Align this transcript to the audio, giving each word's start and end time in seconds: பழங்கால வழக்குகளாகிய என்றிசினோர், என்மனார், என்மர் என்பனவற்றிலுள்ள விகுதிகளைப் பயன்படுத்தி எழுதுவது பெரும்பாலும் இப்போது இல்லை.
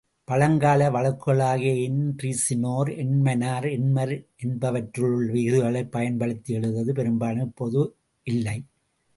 பழங்கால 0.27 0.89
வழக்குகளாகிய 0.89 1.73
என்றிசினோர், 1.89 2.89
என்மனார், 2.95 3.67
என்மர் 3.71 4.13
என்பனவற்றிலுள்ள 4.43 5.31
விகுதிகளைப் 5.31 5.91
பயன்படுத்தி 5.91 6.53
எழுதுவது 6.53 6.93
பெரும்பாலும் 6.93 7.45
இப்போது 7.45 7.81
இல்லை. 8.27 8.57